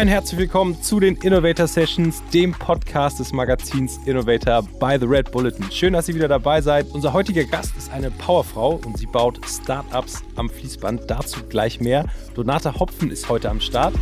[0.00, 5.30] Und herzlich willkommen zu den Innovator Sessions, dem Podcast des Magazins Innovator by The Red
[5.30, 5.70] Bulletin.
[5.70, 6.86] Schön, dass ihr wieder dabei seid.
[6.92, 11.02] Unser heutiger Gast ist eine Powerfrau und sie baut Startups am Fließband.
[11.06, 12.06] Dazu gleich mehr.
[12.32, 13.92] Donata Hopfen ist heute am Start.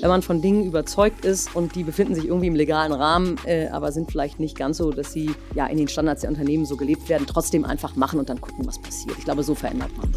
[0.00, 3.68] Wenn man von Dingen überzeugt ist und die befinden sich irgendwie im legalen Rahmen, äh,
[3.68, 6.76] aber sind vielleicht nicht ganz so, dass sie ja in den Standards der Unternehmen so
[6.76, 9.16] gelebt werden, trotzdem einfach machen und dann gucken, was passiert.
[9.18, 10.12] Ich glaube, so verändert man.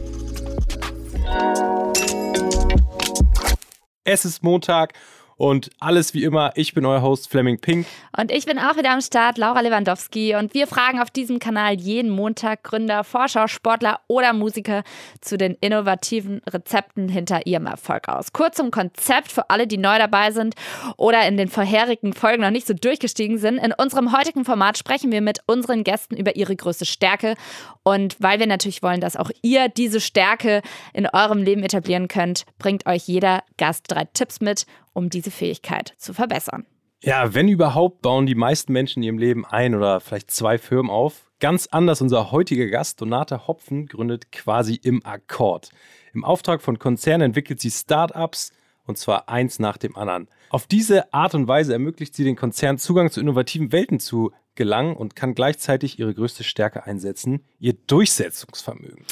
[4.07, 4.93] Es ist Montag
[5.37, 7.85] und alles wie immer, ich bin euer Host Fleming Pink.
[8.17, 10.35] Und ich bin auch wieder am Start, Laura Lewandowski.
[10.35, 14.83] Und wir fragen auf diesem Kanal jeden Montag Gründer, Forscher, Sportler oder Musiker
[15.19, 18.31] zu den innovativen Rezepten hinter ihrem Erfolg aus.
[18.31, 20.55] Kurz zum Konzept für alle, die neu dabei sind
[20.95, 23.57] oder in den vorherigen Folgen noch nicht so durchgestiegen sind.
[23.57, 27.35] In unserem heutigen Format sprechen wir mit unseren Gästen über ihre größte Stärke.
[27.83, 30.61] Und weil wir natürlich wollen, dass auch ihr diese Stärke
[30.93, 35.93] in eurem Leben etablieren könnt, bringt euch jeder Gast drei Tipps mit um diese Fähigkeit
[35.97, 36.65] zu verbessern.
[37.03, 40.89] Ja, wenn überhaupt, bauen die meisten Menschen in ihrem Leben ein oder vielleicht zwei Firmen
[40.89, 41.29] auf.
[41.39, 45.69] Ganz anders unser heutiger Gast, Donata Hopfen, gründet quasi im Akkord.
[46.13, 48.53] Im Auftrag von Konzernen entwickelt sie Startups
[48.85, 50.29] und zwar eins nach dem anderen.
[50.49, 54.95] Auf diese Art und Weise ermöglicht sie den Konzernen Zugang zu innovativen Welten zu gelangen
[54.95, 59.05] und kann gleichzeitig ihre größte Stärke einsetzen, ihr Durchsetzungsvermögen.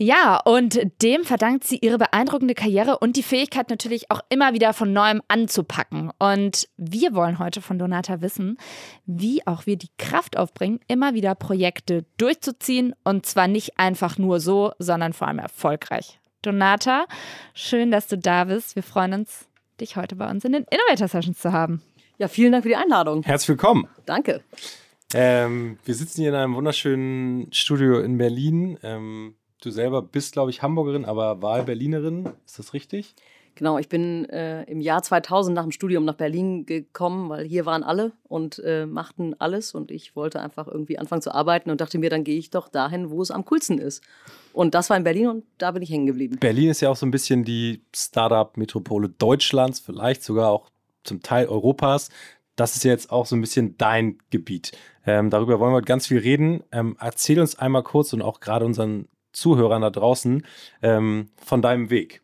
[0.00, 4.72] Ja, und dem verdankt sie ihre beeindruckende Karriere und die Fähigkeit natürlich auch immer wieder
[4.72, 6.12] von neuem anzupacken.
[6.20, 8.58] Und wir wollen heute von Donata wissen,
[9.06, 14.38] wie auch wir die Kraft aufbringen, immer wieder Projekte durchzuziehen und zwar nicht einfach nur
[14.38, 16.20] so, sondern vor allem erfolgreich.
[16.42, 17.06] Donata,
[17.52, 18.76] schön, dass du da bist.
[18.76, 19.48] Wir freuen uns,
[19.80, 21.82] dich heute bei uns in den Innovator Sessions zu haben.
[22.18, 23.24] Ja, vielen Dank für die Einladung.
[23.24, 23.88] Herzlich willkommen.
[24.06, 24.44] Danke.
[25.12, 28.78] Ähm, wir sitzen hier in einem wunderschönen Studio in Berlin.
[28.84, 32.30] Ähm, Du selber bist, glaube ich, Hamburgerin, aber Wahlberlinerin.
[32.46, 33.14] Ist das richtig?
[33.58, 37.66] Genau, ich bin äh, im Jahr 2000 nach dem Studium nach Berlin gekommen, weil hier
[37.66, 41.80] waren alle und äh, machten alles und ich wollte einfach irgendwie anfangen zu arbeiten und
[41.80, 44.04] dachte mir, dann gehe ich doch dahin, wo es am coolsten ist.
[44.52, 46.36] Und das war in Berlin und da bin ich hängen geblieben.
[46.38, 50.70] Berlin ist ja auch so ein bisschen die Startup-Metropole Deutschlands, vielleicht sogar auch
[51.02, 52.10] zum Teil Europas.
[52.54, 54.70] Das ist jetzt auch so ein bisschen dein Gebiet.
[55.04, 56.62] Ähm, darüber wollen wir heute ganz viel reden.
[56.70, 60.44] Ähm, erzähl uns einmal kurz und auch gerade unseren Zuhörern da draußen
[60.82, 62.22] ähm, von deinem Weg.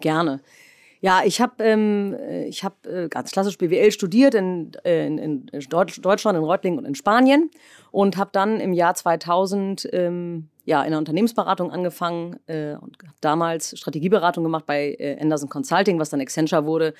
[0.00, 0.40] Gerne.
[1.00, 2.16] Ja, ich habe ähm,
[2.62, 6.86] hab, äh, ganz klassisch BWL studiert in, äh, in, in Deutsch, Deutschland, in Reutlingen und
[6.86, 7.50] in Spanien
[7.90, 13.78] und habe dann im Jahr 2000 ähm, ja, in der Unternehmensberatung angefangen äh, und damals
[13.78, 16.94] Strategieberatung gemacht bei äh, Anderson Consulting, was dann Accenture wurde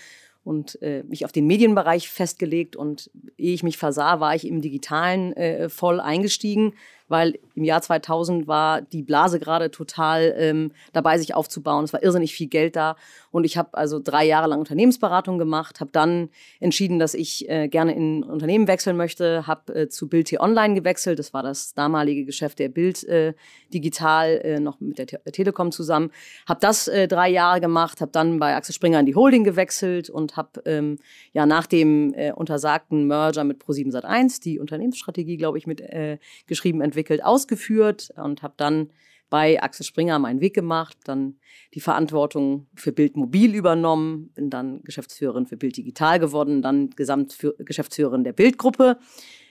[0.44, 4.60] und äh, mich auf den Medienbereich festgelegt und ehe ich mich versah, war ich im
[4.60, 6.74] Digitalen äh, voll eingestiegen,
[7.14, 11.84] weil im Jahr 2000 war die Blase gerade total ähm, dabei, sich aufzubauen.
[11.84, 12.96] Es war irrsinnig viel Geld da.
[13.30, 17.68] Und ich habe also drei Jahre lang Unternehmensberatung gemacht, habe dann entschieden, dass ich äh,
[17.68, 21.20] gerne in ein Unternehmen wechseln möchte, habe äh, zu Bild T Online gewechselt.
[21.20, 23.34] Das war das damalige Geschäft der Bild äh,
[23.72, 26.10] Digital, äh, noch mit der Te Telekom zusammen.
[26.48, 30.10] Habe das äh, drei Jahre gemacht, habe dann bei Axel Springer in die Holding gewechselt
[30.10, 30.98] und habe ähm,
[31.32, 36.18] ja nach dem äh, untersagten Merger mit Pro7 Sat1 die Unternehmensstrategie, glaube ich, mit äh,
[36.48, 38.90] geschrieben, entwickelt, ausgeführt und habe dann
[39.30, 41.38] bei Axel Springer meinen Weg gemacht, dann
[41.74, 48.22] die Verantwortung für Bild Mobil übernommen, bin dann Geschäftsführerin für Bild Digital geworden, dann Gesamtgeschäftsführerin
[48.22, 48.96] der Bildgruppe,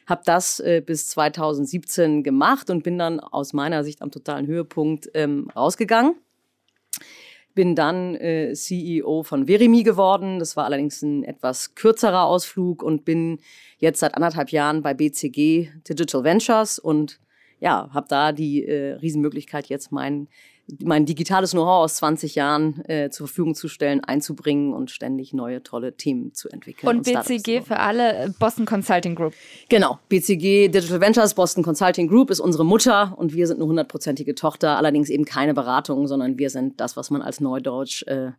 [0.08, 5.10] habe das äh, bis 2017 gemacht und bin dann aus meiner Sicht am totalen Höhepunkt
[5.14, 6.16] ähm, rausgegangen.
[7.56, 10.40] Bin dann äh, CEO von Verimi geworden.
[10.40, 13.40] Das war allerdings ein etwas kürzerer Ausflug und bin
[13.78, 17.20] jetzt seit anderthalb Jahren bei BCG Digital Ventures und
[17.64, 20.28] ja, habe da die äh, Riesenmöglichkeit, jetzt mein,
[20.84, 25.64] mein digitales Know-how aus 20 Jahren äh, zur Verfügung zu stellen, einzubringen und ständig neue,
[25.64, 26.90] tolle Themen zu entwickeln.
[26.90, 29.34] Und, und BCG für alle äh, Boston Consulting Group.
[29.70, 34.36] Genau, BCG Digital Ventures Boston Consulting Group ist unsere Mutter und wir sind eine hundertprozentige
[34.36, 38.32] Tochter, allerdings eben keine Beratung, sondern wir sind das, was man als Neudeutsch äh,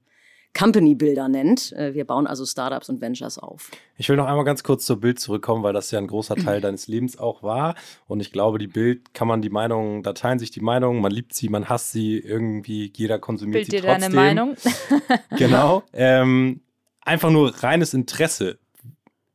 [0.55, 1.73] Company-Builder nennt.
[1.73, 3.71] Äh, wir bauen also Startups und Ventures auf.
[3.99, 6.61] Ich will noch einmal ganz kurz zur Bild zurückkommen, weil das ja ein großer Teil
[6.63, 7.75] deines Lebens auch war.
[8.07, 11.13] Und ich glaube, die Bild kann man die Meinung, da teilen sich die Meinungen, man
[11.13, 14.13] liebt sie, man hasst sie, irgendwie jeder konsumiert Bild sie dir trotzdem.
[14.13, 14.57] deine Meinung.
[15.37, 15.83] genau.
[15.93, 16.61] Ähm,
[17.01, 18.59] einfach nur reines Interesse.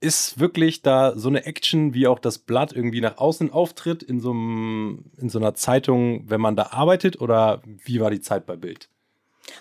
[0.02, 4.22] Ist wirklich da so eine Action, wie auch das Blatt irgendwie nach außen auftritt in
[4.22, 7.20] so, einem, in so einer Zeitung, wenn man da arbeitet?
[7.20, 8.88] Oder wie war die Zeit bei Bild?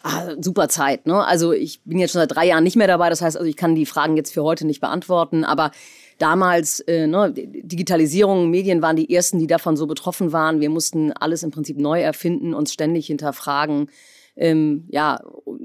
[0.03, 1.25] Ah, super Zeit, ne?
[1.25, 3.57] Also ich bin jetzt schon seit drei Jahren nicht mehr dabei, das heißt, also ich
[3.57, 5.71] kann die Fragen jetzt für heute nicht beantworten, aber
[6.19, 10.61] damals, äh, ne, Digitalisierung, Medien waren die ersten, die davon so betroffen waren.
[10.61, 13.89] Wir mussten alles im Prinzip neu erfinden, uns ständig hinterfragen.
[14.37, 15.21] Ähm, ja,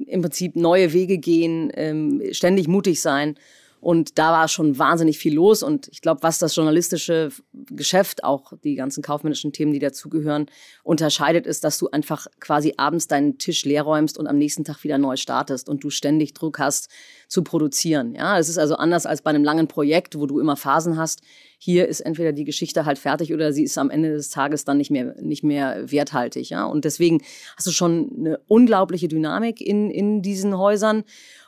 [0.08, 3.36] im Prinzip neue Wege gehen, ähm, ständig mutig sein.
[3.84, 5.62] Und da war schon wahnsinnig viel los.
[5.62, 10.46] Und ich glaube, was das journalistische Geschäft, auch die ganzen kaufmännischen Themen, die dazugehören,
[10.84, 14.86] unterscheidet, ist, dass du einfach quasi abends deinen Tisch leer räumst und am nächsten Tag
[14.86, 16.90] wieder neu startest und du ständig Druck hast
[17.28, 18.16] zu produzieren.
[18.16, 21.22] Ja, es ist also anders als bei einem langen Projekt, wo du immer Phasen hast.
[21.58, 24.78] Hier ist entweder die Geschichte halt fertig oder sie ist am Ende des Tages dann
[24.78, 26.50] nicht mehr, nicht mehr werthaltig.
[26.50, 27.22] Ja, und deswegen
[27.58, 31.04] hast du schon eine unglaubliche Dynamik in, in diesen Häusern.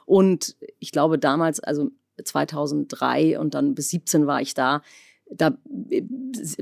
[0.06, 1.92] Und ich glaube damals, also
[2.24, 4.82] 2003 und dann bis 17 war ich da.
[5.28, 5.58] Da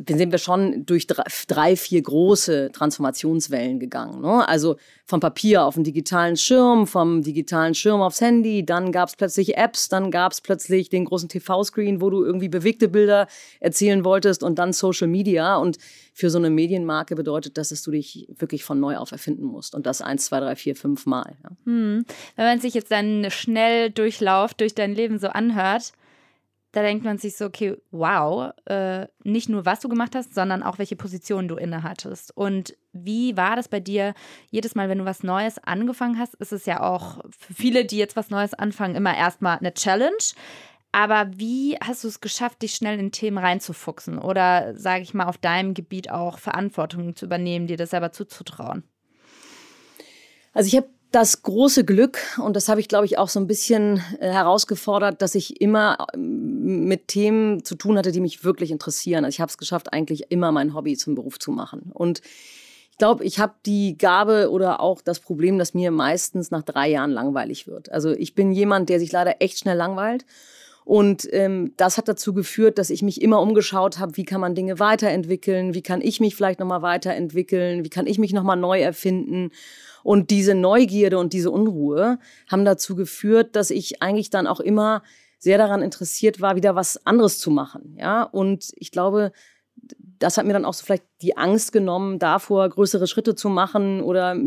[0.07, 4.21] sind wir schon durch drei, vier große Transformationswellen gegangen.
[4.21, 4.47] Ne?
[4.47, 9.15] Also vom Papier auf den digitalen Schirm, vom digitalen Schirm aufs Handy, dann gab es
[9.15, 13.27] plötzlich Apps, dann gab es plötzlich den großen TV-Screen, wo du irgendwie bewegte Bilder
[13.59, 15.57] erzielen wolltest und dann Social Media.
[15.57, 15.77] Und
[16.13, 19.75] für so eine Medienmarke bedeutet das, dass du dich wirklich von neu auf erfinden musst.
[19.75, 21.35] Und das eins, zwei, drei, vier, fünf Mal.
[21.43, 21.49] Ja.
[21.65, 22.05] Hm.
[22.35, 25.93] Wenn man sich jetzt einen Schnelldurchlauf durch dein Leben so anhört,
[26.73, 30.63] da denkt man sich so, okay, wow, äh, nicht nur was du gemacht hast, sondern
[30.63, 32.35] auch welche Position du innehattest.
[32.35, 34.15] Und wie war das bei dir
[34.49, 36.33] jedes Mal, wenn du was Neues angefangen hast?
[36.35, 40.17] Ist es ja auch für viele, die jetzt was Neues anfangen, immer erstmal eine Challenge.
[40.91, 45.25] Aber wie hast du es geschafft, dich schnell in Themen reinzufuchsen oder, sage ich mal,
[45.25, 48.83] auf deinem Gebiet auch Verantwortung zu übernehmen, dir das selber zuzutrauen?
[50.53, 53.45] Also ich habe das große Glück, und das habe ich, glaube ich, auch so ein
[53.45, 58.71] bisschen äh, herausgefordert, dass ich immer ähm, mit Themen zu tun hatte, die mich wirklich
[58.71, 59.23] interessieren.
[59.23, 61.91] Also ich habe es geschafft, eigentlich immer mein Hobby zum Beruf zu machen.
[61.93, 62.21] Und
[62.89, 66.89] ich glaube, ich habe die Gabe oder auch das Problem, dass mir meistens nach drei
[66.89, 67.91] Jahren langweilig wird.
[67.91, 70.25] Also ich bin jemand, der sich leider echt schnell langweilt.
[70.85, 74.55] Und ähm, das hat dazu geführt, dass ich mich immer umgeschaut habe, wie kann man
[74.55, 78.81] Dinge weiterentwickeln, wie kann ich mich vielleicht nochmal weiterentwickeln, wie kann ich mich nochmal neu
[78.81, 79.51] erfinden.
[80.03, 82.19] Und diese Neugierde und diese Unruhe
[82.49, 85.03] haben dazu geführt, dass ich eigentlich dann auch immer
[85.39, 87.95] sehr daran interessiert war, wieder was anderes zu machen.
[87.97, 89.31] Ja, und ich glaube,
[90.19, 94.01] das hat mir dann auch so vielleicht die Angst genommen, davor größere Schritte zu machen
[94.01, 94.37] oder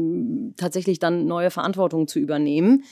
[0.57, 2.85] tatsächlich dann neue Verantwortung zu übernehmen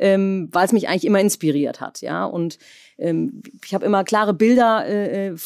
[0.00, 2.00] ähm, weil es mich eigentlich immer inspiriert hat.
[2.00, 2.58] Ja, und
[3.00, 4.86] ähm, ich habe immer klare Bilder.
[4.86, 5.36] Äh, äh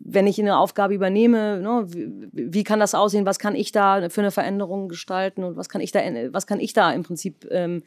[0.00, 3.26] wenn ich eine Aufgabe übernehme, ne, wie, wie, kann das aussehen?
[3.26, 6.00] Was kann ich da für eine Veränderung gestalten und was kann ich da,
[6.32, 7.82] was kann ich da im Prinzip ähm,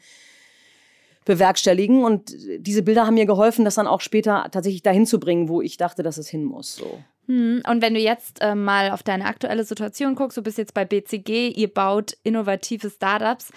[1.24, 2.04] bewerkstelligen?
[2.04, 5.62] Und diese Bilder haben mir geholfen, das dann auch später tatsächlich dahin zu bringen, wo
[5.62, 6.76] ich dachte, dass es hin muss.
[6.76, 6.98] So.
[7.26, 10.74] Hm, und wenn du jetzt äh, mal auf deine aktuelle Situation guckst, du bist jetzt
[10.74, 13.52] bei BCG, ihr baut innovative Startups.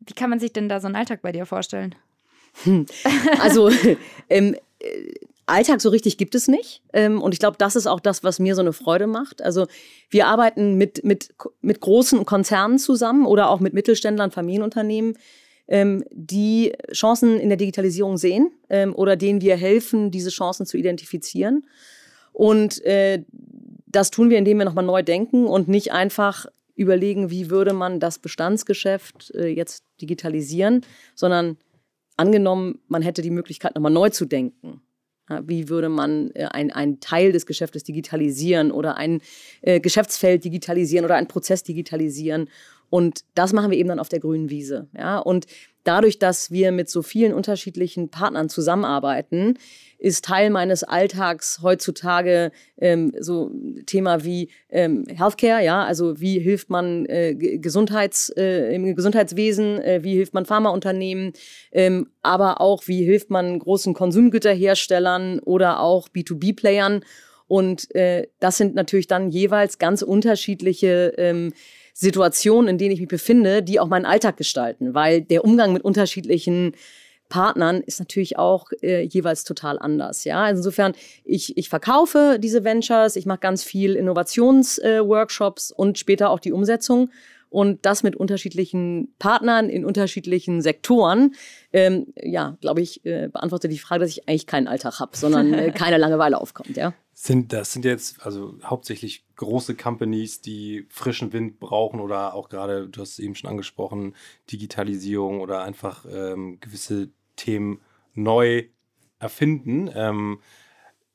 [0.00, 1.94] Wie kann man sich denn da so einen Alltag bei dir vorstellen?
[2.64, 2.86] Hm.
[3.40, 3.70] Also
[4.28, 4.58] ähm, äh,
[5.46, 6.82] Alltag so richtig gibt es nicht.
[6.92, 9.42] Ähm, und ich glaube, das ist auch das, was mir so eine Freude macht.
[9.42, 9.66] Also
[10.08, 15.18] wir arbeiten mit, mit, mit großen Konzernen zusammen oder auch mit Mittelständlern, Familienunternehmen,
[15.68, 20.76] ähm, die Chancen in der Digitalisierung sehen ähm, oder denen wir helfen, diese Chancen zu
[20.76, 21.66] identifizieren.
[22.32, 23.24] Und äh,
[23.86, 28.00] das tun wir, indem wir nochmal neu denken und nicht einfach überlegen, wie würde man
[28.00, 30.84] das Bestandsgeschäft äh, jetzt digitalisieren,
[31.14, 31.58] sondern
[32.22, 34.80] angenommen, man hätte die Möglichkeit, nochmal neu zu denken.
[35.44, 39.20] Wie würde man äh, einen Teil des Geschäftes digitalisieren oder ein
[39.62, 42.48] äh, Geschäftsfeld digitalisieren oder einen Prozess digitalisieren?
[42.90, 44.88] Und das machen wir eben dann auf der grünen Wiese.
[44.96, 45.18] Ja?
[45.18, 45.46] Und
[45.84, 49.58] dadurch, dass wir mit so vielen unterschiedlichen Partnern zusammenarbeiten,
[49.98, 53.52] ist Teil meines Alltags heutzutage ähm, so
[53.86, 60.00] Thema wie ähm, Healthcare, ja, also wie hilft man äh, Gesundheits, äh, im Gesundheitswesen, äh,
[60.02, 61.34] wie hilft man Pharmaunternehmen,
[61.70, 67.04] ähm, aber auch wie hilft man großen Konsumgüterherstellern oder auch B2B-Playern.
[67.46, 71.52] Und äh, das sind natürlich dann jeweils ganz unterschiedliche ähm,
[71.92, 75.84] Situationen, in denen ich mich befinde, die auch meinen Alltag gestalten, weil der Umgang mit
[75.84, 76.72] unterschiedlichen
[77.28, 80.24] Partnern ist natürlich auch äh, jeweils total anders.
[80.24, 80.92] Ja, also insofern
[81.24, 86.52] ich ich verkaufe diese Ventures, ich mache ganz viel Innovationsworkshops äh, und später auch die
[86.52, 87.10] Umsetzung
[87.48, 91.34] und das mit unterschiedlichen Partnern in unterschiedlichen Sektoren.
[91.72, 95.54] Ähm, ja, glaube ich, äh, beantworte die Frage, dass ich eigentlich keinen Alltag habe, sondern
[95.54, 96.76] äh, keine Langeweile aufkommt.
[96.76, 96.92] Ja.
[97.14, 102.88] Sind, das sind jetzt also hauptsächlich große Companies, die frischen Wind brauchen oder auch gerade,
[102.88, 104.14] du hast es eben schon angesprochen,
[104.50, 107.80] Digitalisierung oder einfach ähm, gewisse Themen
[108.14, 108.64] neu
[109.18, 109.90] erfinden.
[109.94, 110.40] Ähm,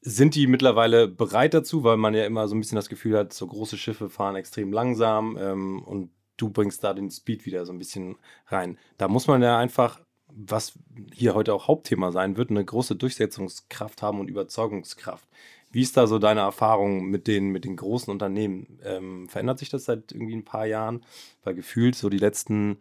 [0.01, 3.33] sind die mittlerweile bereit dazu, weil man ja immer so ein bisschen das Gefühl hat,
[3.33, 7.73] so große Schiffe fahren extrem langsam ähm, und du bringst da den Speed wieder so
[7.73, 8.15] ein bisschen
[8.47, 8.77] rein.
[8.97, 10.77] Da muss man ja einfach, was
[11.13, 15.27] hier heute auch Hauptthema sein wird, eine große Durchsetzungskraft haben und Überzeugungskraft.
[15.71, 18.79] Wie ist da so deine Erfahrung mit den, mit den großen Unternehmen?
[18.83, 21.03] Ähm, verändert sich das seit irgendwie ein paar Jahren?
[21.43, 22.79] Weil gefühlt so die letzten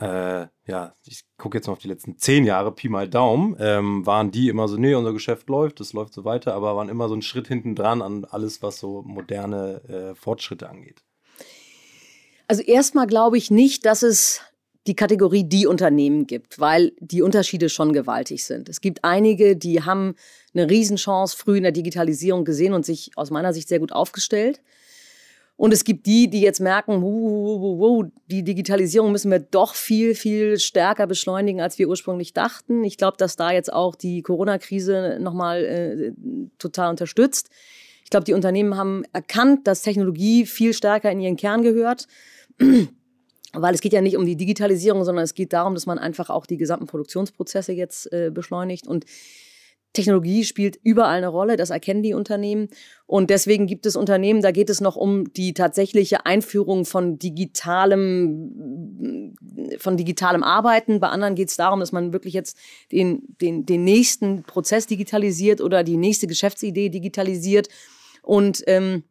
[0.00, 4.04] äh, ja, ich gucke jetzt noch auf die letzten zehn Jahre, Pi mal Daumen, ähm,
[4.06, 7.08] waren die immer so, nee, unser Geschäft läuft, es läuft so weiter, aber waren immer
[7.08, 11.02] so einen Schritt hinten dran an alles, was so moderne äh, Fortschritte angeht.
[12.46, 14.40] Also erstmal glaube ich nicht, dass es
[14.88, 18.68] die Kategorie die Unternehmen gibt, weil die Unterschiede schon gewaltig sind.
[18.68, 20.14] Es gibt einige, die haben
[20.54, 24.62] eine Riesenchance früh in der Digitalisierung gesehen und sich aus meiner Sicht sehr gut aufgestellt.
[25.56, 29.74] Und es gibt die, die jetzt merken, wuh, wuh, wuh, die Digitalisierung müssen wir doch
[29.74, 32.84] viel, viel stärker beschleunigen, als wir ursprünglich dachten.
[32.84, 36.12] Ich glaube, dass da jetzt auch die Corona-Krise nochmal äh,
[36.58, 37.50] total unterstützt.
[38.04, 42.06] Ich glaube, die Unternehmen haben erkannt, dass Technologie viel stärker in ihren Kern gehört
[43.52, 46.30] weil es geht ja nicht um die Digitalisierung, sondern es geht darum, dass man einfach
[46.30, 49.04] auch die gesamten Produktionsprozesse jetzt äh, beschleunigt und
[49.94, 52.68] Technologie spielt überall eine Rolle, das erkennen die Unternehmen.
[53.06, 58.54] Und deswegen gibt es Unternehmen, da geht es noch um die tatsächliche Einführung von digitalem,
[59.78, 61.00] von digitalem Arbeiten.
[61.00, 62.58] Bei anderen geht es darum, dass man wirklich jetzt
[62.92, 67.68] den, den, den nächsten Prozess digitalisiert oder die nächste Geschäftsidee digitalisiert.
[68.22, 69.04] Und ähm,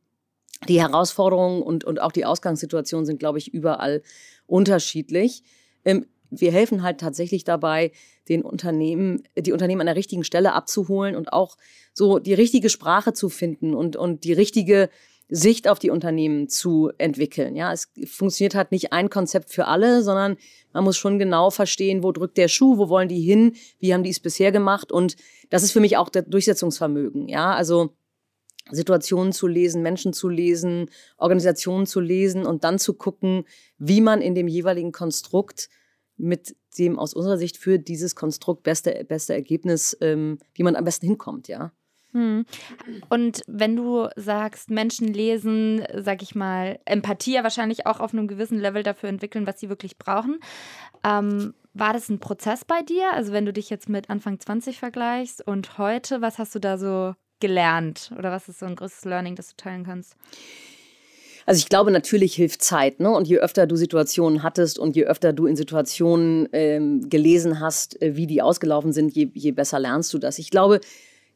[0.68, 4.02] die Herausforderungen und, und auch die Ausgangssituation sind, glaube ich, überall
[4.46, 5.44] unterschiedlich.
[5.86, 7.92] Ähm, wir helfen halt tatsächlich dabei,
[8.28, 11.58] den Unternehmen, die Unternehmen an der richtigen Stelle abzuholen und auch
[11.94, 14.90] so die richtige Sprache zu finden und, und die richtige
[15.30, 17.56] Sicht auf die Unternehmen zu entwickeln.
[17.56, 20.38] Ja, es funktioniert halt nicht ein Konzept für alle, sondern
[20.74, 24.04] man muss schon genau verstehen, wo drückt der Schuh, wo wollen die hin, wie haben
[24.04, 25.18] die es bisher gemacht und
[25.50, 27.28] das ist für mich auch der Durchsetzungsvermögen.
[27.28, 27.94] Ja, also
[28.72, 33.46] Situationen zu lesen, Menschen zu lesen, Organisationen zu lesen und dann zu gucken,
[33.78, 35.70] wie man in dem jeweiligen Konstrukt
[36.18, 40.84] mit dem aus unserer Sicht für dieses Konstrukt beste, beste Ergebnis, ähm, wie man am
[40.84, 41.72] besten hinkommt, ja.
[42.14, 42.46] Hm.
[43.10, 48.28] Und wenn du sagst, Menschen lesen, sag ich mal, Empathie ja wahrscheinlich auch auf einem
[48.28, 50.40] gewissen Level dafür entwickeln, was sie wirklich brauchen.
[51.04, 53.14] Ähm, war das ein Prozess bei dir?
[53.14, 56.78] Also wenn du dich jetzt mit Anfang 20 vergleichst und heute, was hast du da
[56.78, 58.12] so gelernt?
[58.17, 60.15] Oder was ist so ein größtes Learning, das du teilen kannst?
[61.48, 63.00] Also ich glaube, natürlich hilft Zeit.
[63.00, 63.10] Ne?
[63.10, 68.01] Und je öfter du Situationen hattest und je öfter du in Situationen ähm, gelesen hast,
[68.01, 70.39] äh, wie die ausgelaufen sind, je, je besser lernst du das.
[70.39, 70.82] Ich glaube,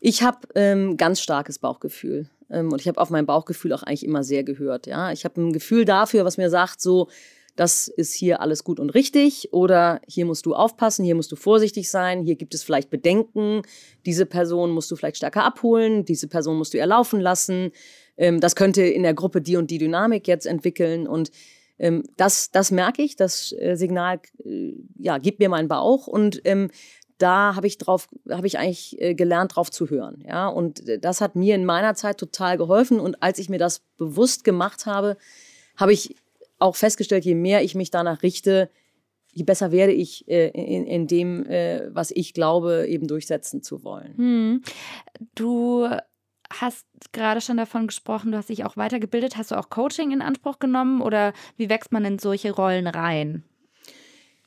[0.01, 2.27] ich habe ähm, ganz starkes Bauchgefühl.
[2.49, 4.85] Ähm, und ich habe auf mein Bauchgefühl auch eigentlich immer sehr gehört.
[4.85, 5.13] Ja?
[5.13, 7.07] Ich habe ein Gefühl dafür, was mir sagt, so,
[7.55, 11.35] das ist hier alles gut und richtig oder hier musst du aufpassen, hier musst du
[11.35, 13.61] vorsichtig sein, hier gibt es vielleicht Bedenken,
[14.05, 17.71] diese Person musst du vielleicht stärker abholen, diese Person musst du erlaufen lassen,
[18.17, 21.31] ähm, das könnte in der Gruppe die und die Dynamik jetzt entwickeln und
[21.79, 26.41] ähm, das, das merke ich, das äh, Signal äh, ja, gibt mir meinen Bauch und
[26.45, 26.69] ähm,
[27.21, 28.07] da habe ich drauf,
[28.43, 30.23] ich eigentlich äh, gelernt, drauf zu hören.
[30.27, 32.99] Ja, und das hat mir in meiner Zeit total geholfen.
[32.99, 35.17] Und als ich mir das bewusst gemacht habe,
[35.77, 36.15] habe ich
[36.61, 38.69] auch festgestellt, je mehr ich mich danach richte,
[39.33, 43.83] je besser werde ich äh, in, in, dem, äh, was ich glaube, eben durchsetzen zu
[43.83, 44.17] wollen.
[44.17, 44.61] Hm.
[45.35, 45.87] Du
[46.49, 49.37] hast gerade schon davon gesprochen, du hast dich auch weitergebildet.
[49.37, 53.43] Hast du auch Coaching in Anspruch genommen oder wie wächst man in solche Rollen rein?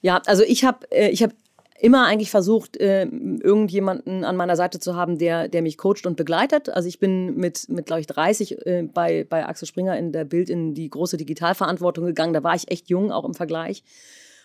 [0.02, 1.32] Ja, also ich habe äh, ich hab
[1.78, 6.16] immer eigentlich versucht, äh, irgendjemanden an meiner Seite zu haben, der, der mich coacht und
[6.16, 6.68] begleitet.
[6.68, 10.24] Also ich bin mit, mit glaube ich, 30 äh, bei, bei Axel Springer in der
[10.24, 12.32] Bild in die große Digitalverantwortung gegangen.
[12.32, 13.82] Da war ich echt jung, auch im Vergleich.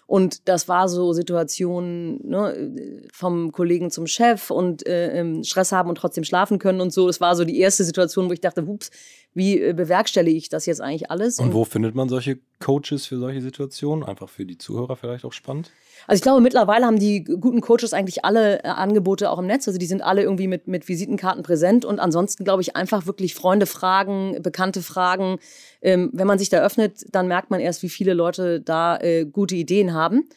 [0.10, 5.88] Und das war so Situationen ne, vom Kollegen zum Chef und äh, ähm, Stress haben
[5.88, 7.06] und trotzdem schlafen können und so.
[7.06, 8.90] Das war so die erste Situation, wo ich dachte, hups,
[9.34, 11.40] wie äh, bewerkstellige ich das jetzt eigentlich alles?
[11.40, 14.04] Und, und wo findet man solche Coaches für solche Situationen?
[14.04, 15.72] Einfach für die Zuhörer vielleicht auch spannend?
[16.08, 19.68] Also ich glaube, mittlerweile haben die guten Coaches eigentlich alle äh, Angebote auch im Netz.
[19.68, 21.86] Also die sind alle irgendwie mit, mit Visitenkarten präsent.
[21.86, 25.38] Und ansonsten glaube ich einfach wirklich Freunde fragen, Bekannte fragen.
[25.82, 29.26] Ähm, wenn man sich da öffnet, dann merkt man erst, wie viele Leute da äh,
[29.26, 30.28] gute Ideen haben.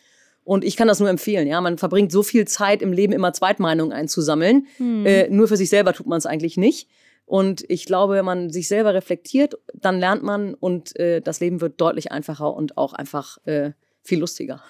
[0.45, 1.47] Und ich kann das nur empfehlen.
[1.47, 4.67] Ja, man verbringt so viel Zeit im Leben immer Zweitmeinungen einzusammeln.
[4.77, 5.07] Hm.
[5.07, 6.89] Äh, nur für sich selber tut man es eigentlich nicht.
[7.33, 11.62] Und ich glaube, wenn man sich selber reflektiert, dann lernt man und äh, das Leben
[11.62, 13.73] wird deutlich einfacher und auch einfach äh,
[14.03, 14.62] viel lustiger.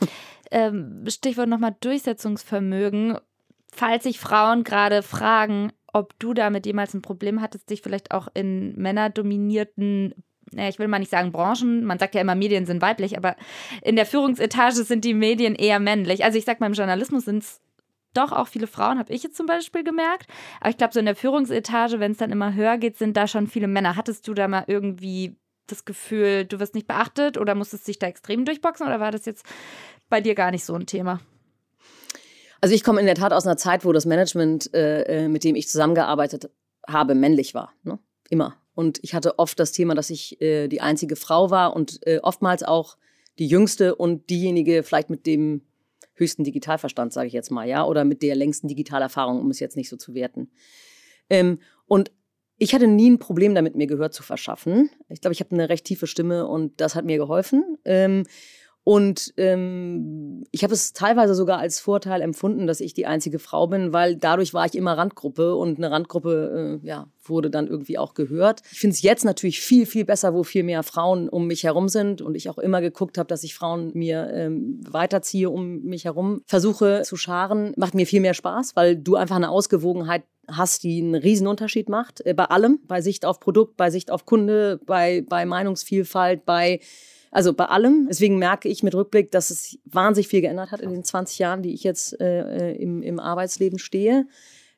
[0.53, 3.19] Ähm, Stichwort nochmal Durchsetzungsvermögen.
[3.73, 8.29] Falls sich Frauen gerade fragen, ob du damit jemals ein Problem hattest, dich vielleicht auch
[8.33, 10.15] in männerdominierten
[10.53, 13.37] ich will mal nicht sagen Branchen, man sagt ja immer, Medien sind weiblich, aber
[13.81, 16.25] in der Führungsetage sind die Medien eher männlich.
[16.25, 17.61] Also ich sag mal, im Journalismus sind es
[18.15, 20.27] doch auch viele Frauen, habe ich jetzt zum Beispiel gemerkt.
[20.61, 23.27] Aber ich glaube, so in der Führungsetage, wenn es dann immer höher geht, sind da
[23.27, 23.97] schon viele Männer.
[23.97, 28.07] Hattest du da mal irgendwie das Gefühl, du wirst nicht beachtet oder musstest dich da
[28.07, 29.47] extrem durchboxen oder war das jetzt
[30.09, 31.21] bei dir gar nicht so ein Thema?
[32.61, 35.43] Also ich komme in der Tat aus einer Zeit, wo das Management, äh, äh, mit
[35.45, 36.51] dem ich zusammengearbeitet
[36.87, 37.73] habe, männlich war.
[37.83, 37.99] Ne?
[38.31, 38.57] Immer.
[38.75, 42.21] Und ich hatte oft das Thema, dass ich äh, die einzige Frau war und äh,
[42.23, 42.97] oftmals auch
[43.39, 45.63] die jüngste und diejenige vielleicht mit dem
[46.15, 49.77] höchsten Digitalverstand, sage ich jetzt mal, ja, oder mit der längsten Digitalerfahrung, um es jetzt
[49.77, 50.51] nicht so zu werten.
[51.31, 52.11] Ähm, und
[52.59, 54.91] ich hatte nie ein Problem damit, mir Gehör zu verschaffen.
[55.09, 57.77] Ich glaube, ich habe eine recht tiefe Stimme und das hat mir geholfen.
[57.85, 58.25] Ähm,
[58.85, 63.69] und ähm, ich habe es teilweise sogar als Vorteil empfunden, dass ich die einzige Frau
[63.69, 67.97] bin, weil dadurch war ich immer Randgruppe und eine Randgruppe äh, ja, wurde dann irgendwie
[67.97, 68.63] auch gehört.
[68.73, 71.89] Ich finde es jetzt natürlich viel, viel besser, wo viel mehr Frauen um mich herum
[71.89, 76.05] sind und ich auch immer geguckt habe, dass ich Frauen mir ähm, weiterziehe um mich
[76.05, 77.75] herum, versuche zu scharen.
[77.77, 82.27] Macht mir viel mehr Spaß, weil du einfach eine Ausgewogenheit hast, die einen Riesenunterschied macht
[82.27, 86.81] äh, bei allem, bei Sicht auf Produkt, bei Sicht auf Kunde, bei, bei Meinungsvielfalt, bei
[87.33, 88.07] also bei allem.
[88.09, 91.63] Deswegen merke ich mit Rückblick, dass es wahnsinnig viel geändert hat in den 20 Jahren,
[91.63, 94.27] die ich jetzt äh, im, im Arbeitsleben stehe.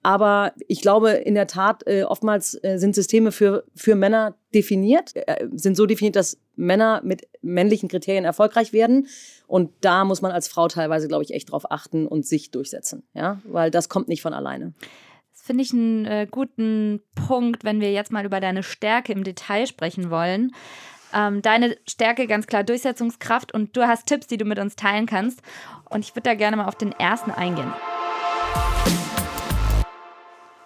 [0.05, 5.13] Aber ich glaube in der Tat, äh, oftmals äh, sind Systeme für, für Männer definiert,
[5.15, 9.09] äh, sind so definiert, dass Männer mit männlichen Kriterien erfolgreich werden.
[9.47, 13.03] Und da muss man als Frau teilweise, glaube ich, echt drauf achten und sich durchsetzen.
[13.15, 14.75] Ja, weil das kommt nicht von alleine.
[15.33, 19.25] Das finde ich einen äh, guten Punkt, wenn wir jetzt mal über deine Stärke im
[19.25, 20.53] Detail sprechen wollen.
[21.15, 25.07] Ähm, deine Stärke ganz klar Durchsetzungskraft und du hast Tipps, die du mit uns teilen
[25.07, 25.43] kannst.
[25.89, 27.73] Und ich würde da gerne mal auf den ersten eingehen.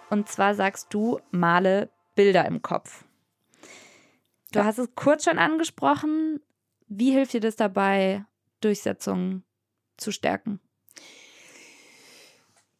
[0.09, 3.05] Und zwar sagst du, male Bilder im Kopf.
[4.51, 4.65] Du ja.
[4.65, 6.41] hast es kurz schon angesprochen.
[6.87, 8.25] Wie hilft dir das dabei,
[8.61, 9.43] Durchsetzung
[9.97, 10.59] zu stärken?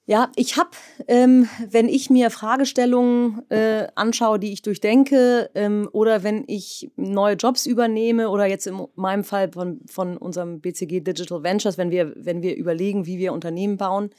[0.10, 0.72] Ja, ich habe,
[1.08, 7.36] ähm, wenn ich mir Fragestellungen äh, anschaue, die ich durchdenke, ähm, oder wenn ich neue
[7.36, 12.12] Jobs übernehme, oder jetzt in meinem Fall von, von unserem BCG Digital Ventures, wenn wir,
[12.16, 14.10] wenn wir überlegen, wie wir Unternehmen bauen,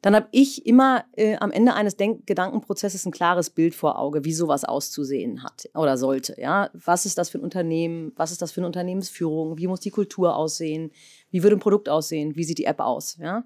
[0.00, 4.24] dann habe ich immer äh, am Ende eines Denk Gedankenprozesses ein klares Bild vor Auge,
[4.24, 6.40] wie sowas auszusehen hat oder sollte.
[6.40, 6.70] Ja?
[6.72, 8.12] Was ist das für ein Unternehmen?
[8.16, 9.58] Was ist das für eine Unternehmensführung?
[9.58, 10.90] Wie muss die Kultur aussehen?
[11.30, 12.34] Wie würde ein Produkt aussehen?
[12.34, 13.18] Wie sieht die App aus?
[13.20, 13.44] Ja?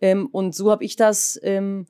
[0.00, 1.86] Ähm, und so habe ich das ähm,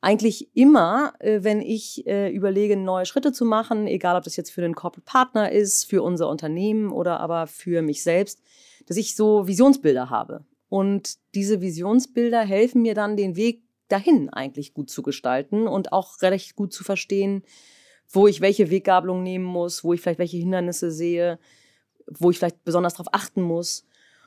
[0.00, 4.50] eigentlich immer, äh, wenn ich äh, überlege, neue Schritte zu machen, egal ob das jetzt
[4.50, 8.40] für den Corporate Partner ist, für unser Unternehmen oder aber für mich selbst,
[8.86, 10.44] dass ich so Visionsbilder habe.
[10.68, 16.20] Und diese Visionsbilder helfen mir dann, den Weg dahin eigentlich gut zu gestalten und auch
[16.22, 17.42] recht gut zu verstehen,
[18.10, 21.38] wo ich welche Weggabelung nehmen muss, wo ich vielleicht welche Hindernisse sehe,
[22.06, 23.86] wo ich vielleicht besonders darauf achten muss.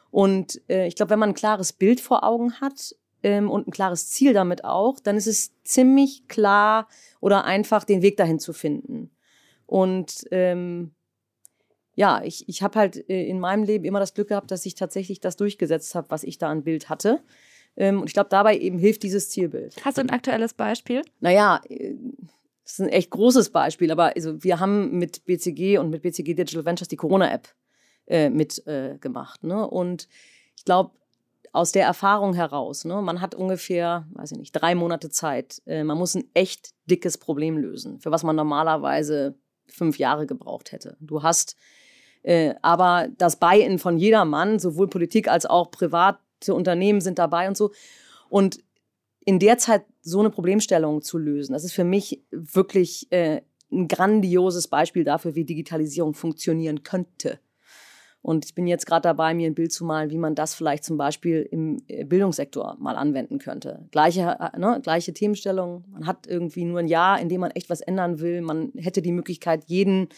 [0.10, 3.72] Und äh, ich glaube, wenn man ein klares Bild vor Augen hat, ähm, und ein
[3.72, 6.88] klares Ziel damit auch, dann ist es ziemlich klar
[7.20, 9.12] oder einfach, den Weg dahin zu finden.
[9.66, 10.92] Und ähm,
[11.96, 14.76] ja, ich, ich habe halt äh, in meinem Leben immer das Glück gehabt, dass ich
[14.76, 17.22] tatsächlich das durchgesetzt habe, was ich da an Bild hatte.
[17.78, 19.76] Ähm, und ich glaube, dabei eben hilft dieses Zielbild.
[19.86, 21.04] Hast du ein aktuelles Beispiel?
[21.20, 21.96] Naja, äh,
[22.64, 26.34] das ist ein echt großes Beispiel, aber also wir haben mit BCG und mit BCG
[26.36, 27.50] Digital Ventures die Corona-App
[28.08, 29.44] äh, mitgemacht.
[29.44, 29.70] Äh, ne?
[29.70, 30.08] Und
[30.58, 30.92] ich glaube,
[31.52, 35.62] aus der Erfahrung heraus, ne, man hat ungefähr, weiß ich nicht, drei Monate Zeit.
[35.66, 39.36] Äh, man muss ein echt dickes Problem lösen, für was man normalerweise
[39.68, 40.98] fünf Jahre gebraucht hätte.
[41.00, 41.56] Du hast
[42.24, 46.20] äh, aber das Buy-in von jedermann, sowohl Politik als auch private
[46.54, 47.72] Unternehmen sind dabei und so.
[48.30, 48.60] Und
[49.26, 53.88] in der Zeit so eine Problemstellung zu lösen, das ist für mich wirklich äh, ein
[53.88, 57.40] grandioses Beispiel dafür, wie Digitalisierung funktionieren könnte.
[58.22, 60.84] Und ich bin jetzt gerade dabei, mir ein Bild zu malen, wie man das vielleicht
[60.84, 63.88] zum Beispiel im äh, Bildungssektor mal anwenden könnte.
[63.92, 65.84] Gleiche, äh, ne, gleiche Themenstellung.
[65.92, 68.42] Man hat irgendwie nur ein Jahr, in dem man echt was ändern will.
[68.42, 70.10] Man hätte die Möglichkeit, jeden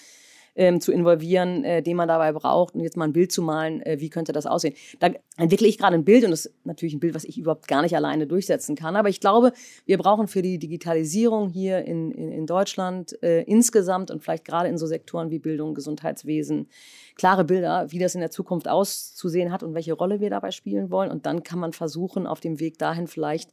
[0.55, 3.81] ähm, zu involvieren, äh, den man dabei braucht und jetzt mal ein Bild zu malen,
[3.81, 4.75] äh, wie könnte das aussehen.
[4.99, 7.67] Da entwickle ich gerade ein Bild und das ist natürlich ein Bild, was ich überhaupt
[7.67, 8.95] gar nicht alleine durchsetzen kann.
[8.95, 9.53] Aber ich glaube,
[9.85, 14.69] wir brauchen für die Digitalisierung hier in, in, in Deutschland äh, insgesamt und vielleicht gerade
[14.69, 16.67] in so Sektoren wie Bildung, Gesundheitswesen,
[17.15, 20.91] klare Bilder, wie das in der Zukunft auszusehen hat und welche Rolle wir dabei spielen
[20.91, 21.11] wollen.
[21.11, 23.51] Und dann kann man versuchen, auf dem Weg dahin vielleicht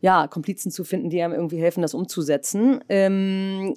[0.00, 2.82] ja, Komplizen zu finden, die einem irgendwie helfen, das umzusetzen.
[2.88, 3.76] Ähm,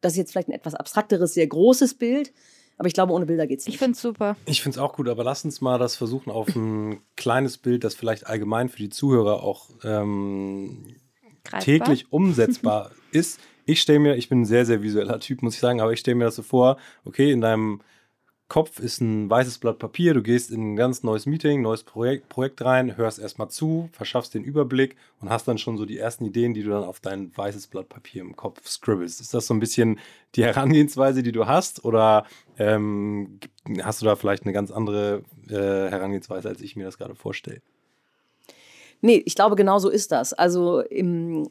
[0.00, 2.32] das ist jetzt vielleicht ein etwas abstrakteres, sehr großes Bild.
[2.78, 3.74] Aber ich glaube, ohne Bilder geht es nicht.
[3.74, 4.36] Ich finde es super.
[4.44, 7.84] Ich finde es auch gut, aber lass uns mal das versuchen auf ein kleines Bild,
[7.84, 10.94] das vielleicht allgemein für die Zuhörer auch ähm,
[11.60, 13.40] täglich umsetzbar ist.
[13.64, 16.00] Ich stelle mir, ich bin ein sehr, sehr visueller Typ, muss ich sagen, aber ich
[16.00, 17.80] stelle mir das so vor, okay, in deinem
[18.48, 22.28] Kopf ist ein weißes Blatt Papier, du gehst in ein ganz neues Meeting, neues Projekt,
[22.28, 26.24] Projekt rein, hörst erstmal zu, verschaffst den Überblick und hast dann schon so die ersten
[26.24, 29.20] Ideen, die du dann auf dein weißes Blatt Papier im Kopf scribbelst.
[29.20, 29.98] Ist das so ein bisschen
[30.36, 32.24] die Herangehensweise, die du hast oder
[32.56, 33.40] ähm,
[33.82, 37.62] hast du da vielleicht eine ganz andere äh, Herangehensweise, als ich mir das gerade vorstelle?
[39.00, 40.32] Nee, ich glaube, genau so ist das.
[40.32, 41.48] Also im,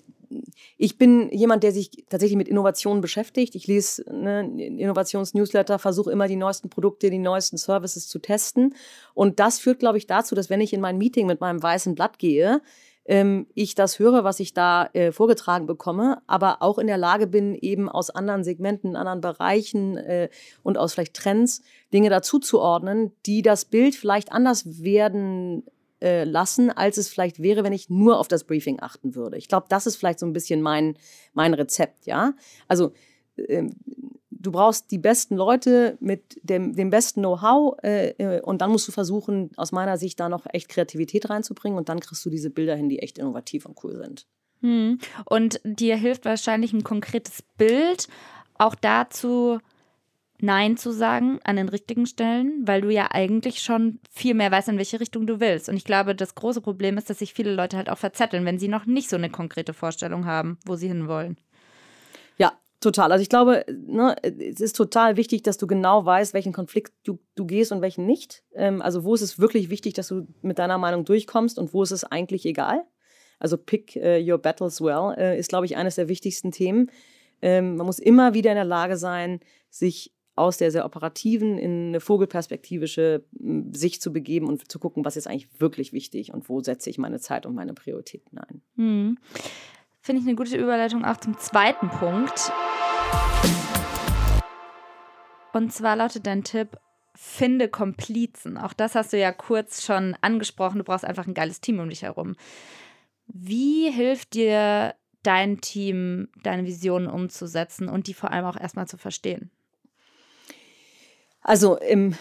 [0.77, 3.55] ich bin jemand, der sich tatsächlich mit Innovationen beschäftigt.
[3.55, 8.75] Ich lese ne, Innovationsnewsletter, versuche immer die neuesten Produkte, die neuesten Services zu testen.
[9.13, 11.95] Und das führt, glaube ich, dazu, dass wenn ich in mein Meeting mit meinem weißen
[11.95, 12.61] Blatt gehe,
[13.07, 17.27] ähm, ich das höre, was ich da äh, vorgetragen bekomme, aber auch in der Lage
[17.27, 20.29] bin, eben aus anderen Segmenten, anderen Bereichen äh,
[20.63, 21.61] und aus vielleicht Trends
[21.93, 25.63] Dinge dazuzuordnen, die das Bild vielleicht anders werden
[26.05, 29.37] äh, lassen, als es vielleicht wäre, wenn ich nur auf das Briefing achten würde.
[29.37, 30.97] Ich glaube, das ist vielleicht so ein bisschen mein,
[31.33, 32.33] mein Rezept, ja.
[32.67, 32.93] Also
[33.37, 33.75] ähm,
[34.29, 38.87] du brauchst die besten Leute mit dem, dem besten Know-how äh, äh, und dann musst
[38.87, 42.51] du versuchen, aus meiner Sicht da noch echt Kreativität reinzubringen und dann kriegst du diese
[42.51, 44.27] Bilder hin, die echt innovativ und cool sind.
[44.61, 44.99] Hm.
[45.25, 48.07] Und dir hilft wahrscheinlich ein konkretes Bild
[48.59, 49.57] auch dazu,
[50.41, 54.69] Nein zu sagen an den richtigen Stellen, weil du ja eigentlich schon viel mehr weißt,
[54.69, 55.69] in welche Richtung du willst.
[55.69, 58.59] Und ich glaube, das große Problem ist, dass sich viele Leute halt auch verzetteln, wenn
[58.59, 61.37] sie noch nicht so eine konkrete Vorstellung haben, wo sie hinwollen.
[62.37, 63.13] Ja, total.
[63.13, 67.19] Also ich glaube, ne, es ist total wichtig, dass du genau weißt, welchen Konflikt du,
[67.35, 68.43] du gehst und welchen nicht.
[68.53, 71.81] Ähm, also wo ist es wirklich wichtig, dass du mit deiner Meinung durchkommst und wo
[71.83, 72.83] ist es eigentlich egal.
[73.39, 76.89] Also pick uh, your battles well äh, ist, glaube ich, eines der wichtigsten Themen.
[77.41, 81.87] Ähm, man muss immer wieder in der Lage sein, sich aus der sehr operativen in
[81.89, 86.49] eine vogelperspektivische hm, Sicht zu begeben und zu gucken, was ist eigentlich wirklich wichtig und
[86.49, 88.61] wo setze ich meine Zeit und meine Prioritäten ein.
[88.75, 89.17] Hm.
[90.01, 92.51] Finde ich eine gute Überleitung auch zum zweiten Punkt.
[95.53, 96.77] Und zwar lautet dein Tipp,
[97.15, 98.57] finde Komplizen.
[98.57, 100.79] Auch das hast du ja kurz schon angesprochen.
[100.79, 102.35] Du brauchst einfach ein geiles Team um dich herum.
[103.27, 108.97] Wie hilft dir dein Team, deine Visionen umzusetzen und die vor allem auch erstmal zu
[108.97, 109.49] verstehen?
[111.47, 112.15] Also im,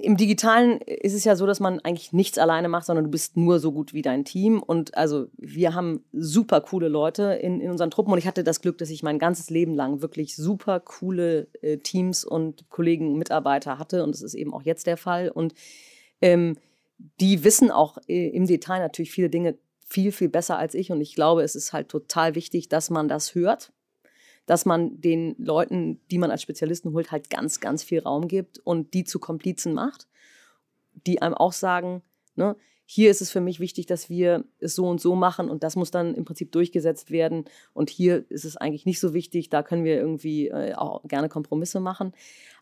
[0.00, 3.36] im Digitalen ist es ja so, dass man eigentlich nichts alleine macht, sondern du bist
[3.36, 4.60] nur so gut wie dein Team.
[4.60, 8.60] Und also wir haben super coole Leute in, in unseren Truppen und ich hatte das
[8.60, 13.78] Glück, dass ich mein ganzes Leben lang wirklich super coole äh, Teams und Kollegen, Mitarbeiter
[13.78, 15.28] hatte und das ist eben auch jetzt der Fall.
[15.28, 15.54] Und
[16.20, 16.56] ähm,
[17.20, 21.00] die wissen auch äh, im Detail natürlich viele Dinge viel, viel besser als ich und
[21.00, 23.72] ich glaube, es ist halt total wichtig, dass man das hört
[24.46, 28.58] dass man den Leuten, die man als Spezialisten holt, halt ganz, ganz viel Raum gibt
[28.60, 30.06] und die zu Komplizen macht,
[31.06, 32.02] die einem auch sagen,
[32.36, 32.56] ne,
[32.88, 35.74] hier ist es für mich wichtig, dass wir es so und so machen und das
[35.74, 37.44] muss dann im Prinzip durchgesetzt werden.
[37.74, 41.28] Und hier ist es eigentlich nicht so wichtig, da können wir irgendwie äh, auch gerne
[41.28, 42.12] Kompromisse machen.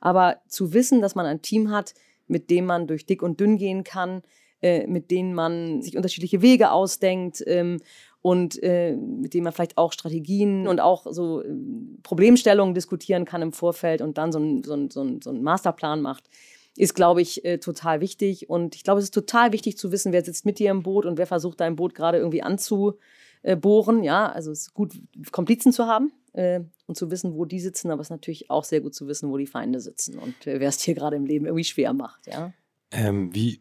[0.00, 1.92] Aber zu wissen, dass man ein Team hat,
[2.26, 4.22] mit dem man durch dick und dünn gehen kann,
[4.62, 7.80] äh, mit denen man sich unterschiedliche Wege ausdenkt ähm,
[8.24, 11.54] und äh, mit dem man vielleicht auch Strategien und auch so äh,
[12.02, 16.00] Problemstellungen diskutieren kann im Vorfeld und dann so einen so so ein, so ein Masterplan
[16.00, 16.30] macht,
[16.74, 18.48] ist, glaube ich, äh, total wichtig.
[18.48, 21.04] Und ich glaube, es ist total wichtig zu wissen, wer sitzt mit dir im Boot
[21.04, 24.02] und wer versucht, dein Boot gerade irgendwie anzubohren.
[24.02, 24.98] Ja, also es ist gut,
[25.30, 28.64] Komplizen zu haben äh, und zu wissen, wo die sitzen, aber es ist natürlich auch
[28.64, 31.26] sehr gut zu wissen, wo die Feinde sitzen und äh, wer es dir gerade im
[31.26, 32.26] Leben irgendwie schwer macht.
[32.26, 32.54] Ja.
[32.90, 33.60] Ähm, wie,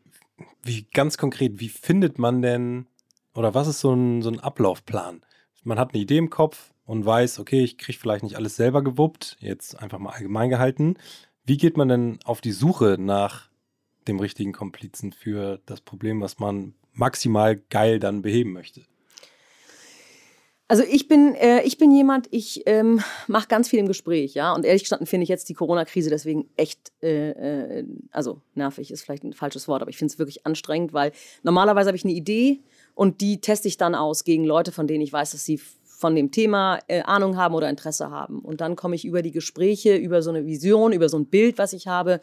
[0.64, 2.88] wie ganz konkret, wie findet man denn
[3.36, 5.22] oder was ist so ein, so ein Ablaufplan?
[5.64, 8.84] Man hat eine Idee im Kopf und weiß, okay, ich kriege vielleicht nicht alles selber
[8.84, 10.98] gewuppt, jetzt einfach mal allgemein gehalten.
[11.46, 13.50] Wie geht man denn auf die Suche nach
[14.08, 18.82] dem richtigen Komplizen für das Problem, was man maximal geil dann beheben möchte?
[20.70, 24.54] Also ich bin, äh, ich bin jemand, ich ähm, mache ganz viel im Gespräch, ja.
[24.54, 29.04] Und ehrlich gestanden finde ich jetzt die Corona-Krise deswegen echt, äh, äh, also nervig ist
[29.04, 31.12] vielleicht ein falsches Wort, aber ich finde es wirklich anstrengend, weil
[31.44, 32.62] normalerweise habe ich eine Idee
[32.96, 35.60] und die teste ich dann aus gegen Leute, von denen ich weiß, dass sie
[36.04, 38.40] von dem Thema äh, Ahnung haben oder Interesse haben.
[38.40, 41.58] Und dann komme ich über die Gespräche, über so eine Vision, über so ein Bild,
[41.58, 42.20] was ich habe,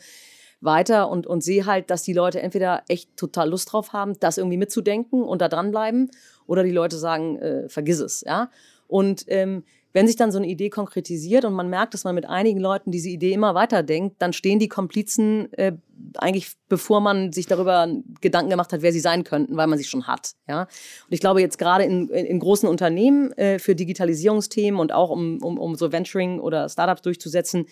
[0.61, 4.37] weiter und, und sehe halt, dass die Leute entweder echt total Lust drauf haben, das
[4.37, 6.11] irgendwie mitzudenken und da dranbleiben,
[6.46, 8.50] oder die Leute sagen, äh, vergiss es, ja.
[8.87, 12.29] Und ähm, wenn sich dann so eine Idee konkretisiert und man merkt, dass man mit
[12.29, 15.72] einigen Leuten diese Idee immer weiterdenkt, dann stehen die Komplizen äh,
[16.16, 17.88] eigentlich, bevor man sich darüber
[18.20, 20.33] Gedanken gemacht hat, wer sie sein könnten, weil man sie schon hat.
[20.48, 20.62] Ja?
[20.62, 25.38] Und ich glaube jetzt gerade in, in großen Unternehmen äh, für Digitalisierungsthemen und auch um,
[25.42, 27.66] um, um so Venturing oder Startups durchzusetzen,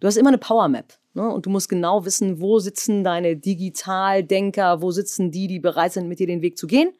[0.00, 0.94] du hast immer eine Power Map.
[1.14, 1.28] Ne?
[1.28, 6.08] Und du musst genau wissen, wo sitzen deine Digitaldenker, wo sitzen die, die bereit sind,
[6.08, 6.92] mit dir den Weg zu gehen.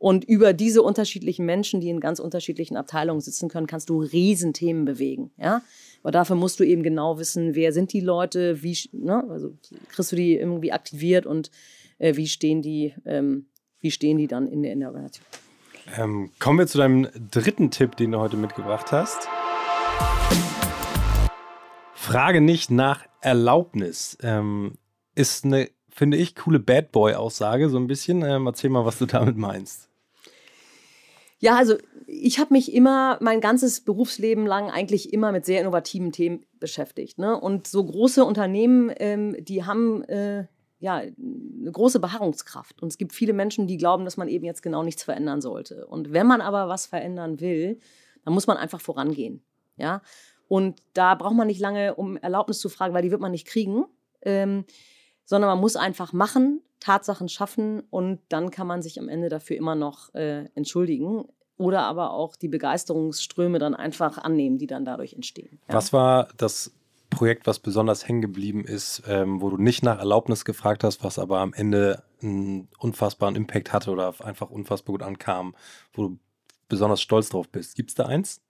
[0.00, 4.86] Und über diese unterschiedlichen Menschen, die in ganz unterschiedlichen Abteilungen sitzen können, kannst du Riesenthemen
[4.86, 5.30] bewegen.
[5.36, 5.60] Ja?
[6.02, 9.22] Aber dafür musst du eben genau wissen, wer sind die Leute, wie, ne?
[9.28, 9.52] also
[9.90, 11.50] kriegst du die irgendwie aktiviert und
[11.98, 13.44] äh, wie stehen die, ähm,
[13.80, 15.26] wie stehen die dann in der, in der Organisation.
[15.94, 19.28] Ähm, kommen wir zu deinem dritten Tipp, den du heute mitgebracht hast.
[21.92, 24.16] Frage nicht nach Erlaubnis.
[24.22, 24.78] Ähm,
[25.14, 28.22] ist eine, finde ich, coole Bad Boy-Aussage, so ein bisschen.
[28.22, 29.89] Ähm, erzähl mal, was du damit meinst.
[31.40, 31.76] Ja, also
[32.06, 37.18] ich habe mich immer mein ganzes Berufsleben lang eigentlich immer mit sehr innovativen Themen beschäftigt.
[37.18, 37.38] Ne?
[37.38, 40.46] Und so große Unternehmen, ähm, die haben äh,
[40.80, 42.82] ja eine große Beharrungskraft.
[42.82, 45.86] Und es gibt viele Menschen, die glauben, dass man eben jetzt genau nichts verändern sollte.
[45.86, 47.78] Und wenn man aber was verändern will,
[48.24, 49.42] dann muss man einfach vorangehen.
[49.76, 50.02] Ja?
[50.46, 53.46] Und da braucht man nicht lange, um Erlaubnis zu fragen, weil die wird man nicht
[53.46, 53.84] kriegen.
[54.22, 54.64] Ähm,
[55.30, 59.56] sondern man muss einfach machen, Tatsachen schaffen und dann kann man sich am Ende dafür
[59.56, 61.24] immer noch äh, entschuldigen
[61.56, 65.60] oder aber auch die Begeisterungsströme dann einfach annehmen, die dann dadurch entstehen.
[65.68, 65.74] Ja.
[65.74, 66.72] Was war das
[67.10, 71.20] Projekt, was besonders hängen geblieben ist, ähm, wo du nicht nach Erlaubnis gefragt hast, was
[71.20, 75.54] aber am Ende einen unfassbaren Impact hatte oder einfach unfassbar gut ankam,
[75.92, 76.18] wo du
[76.68, 77.76] besonders stolz drauf bist?
[77.76, 78.40] Gibt es da eins?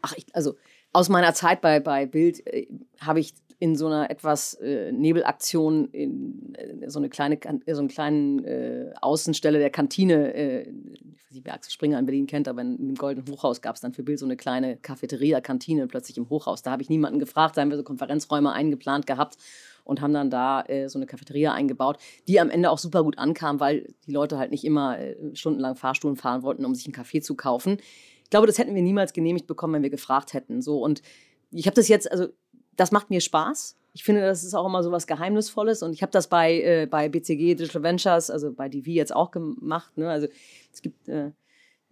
[0.00, 0.54] Ach, ich, also
[0.94, 2.68] aus meiner Zeit bei, bei Bild äh,
[3.00, 7.38] habe ich in so einer etwas äh, Nebelaktion in äh, so eine kleine
[7.68, 12.06] so einen kleinen äh, Außenstelle der Kantine, äh, ich weiß nicht, wer Axel Springer in
[12.06, 14.76] Berlin kennt, aber in, im Goldenen Hochhaus gab es dann für Bild so eine kleine
[14.76, 16.62] Cafeteria, Kantine plötzlich im Hochhaus.
[16.62, 19.36] Da habe ich niemanden gefragt, da haben wir so Konferenzräume eingeplant gehabt
[19.84, 23.18] und haben dann da äh, so eine Cafeteria eingebaut, die am Ende auch super gut
[23.18, 26.94] ankam, weil die Leute halt nicht immer äh, stundenlang Fahrstuhlen fahren wollten, um sich einen
[26.94, 27.78] Kaffee zu kaufen.
[28.24, 30.62] Ich glaube, das hätten wir niemals genehmigt bekommen, wenn wir gefragt hätten.
[30.62, 31.02] So und
[31.50, 32.28] ich habe das jetzt, also
[32.76, 33.76] das macht mir Spaß.
[33.92, 35.82] Ich finde, das ist auch immer so was Geheimnisvolles.
[35.82, 39.30] Und ich habe das bei, äh, bei BCG Digital Ventures, also bei DV jetzt auch
[39.30, 39.96] gemacht.
[39.96, 40.10] Ne?
[40.10, 40.26] Also
[40.72, 41.30] es gibt äh,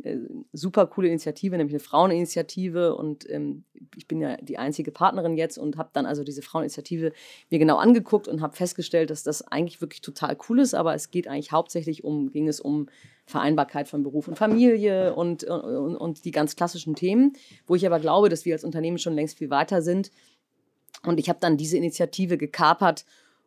[0.03, 0.19] äh,
[0.53, 2.97] super coole Initiative, nämlich eine Fraueninitiative.
[2.97, 3.63] Und ähm,
[3.97, 7.13] ich bin ja die einzige Partnerin jetzt und habe dann also diese Fraueninitiative
[7.51, 10.75] mir genau angeguckt und habe festgestellt, dass das eigentlich wirklich total cool ist.
[10.75, 12.89] Aber es geht eigentlich hauptsächlich um, ging es um
[13.27, 17.35] Vereinbarkeit von Beruf und Familie und, und, und die ganz klassischen Themen,
[17.67, 20.11] wo ich aber glaube, dass wir als Unternehmen schon längst viel weiter sind
[21.07, 23.05] und ich habe dann diese Initiative gekapert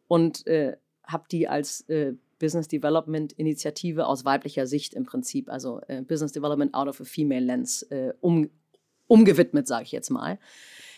[0.07, 5.81] und äh, habe die als äh, Business Development Initiative aus weiblicher Sicht im Prinzip, also
[5.87, 8.49] äh, Business Development out of a female lens, äh, um,
[9.07, 10.39] umgewidmet, sage ich jetzt mal.